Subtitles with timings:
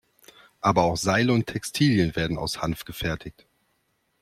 [0.61, 3.45] Aber auch Seile und Textilien werden aus Hanf gefertigt.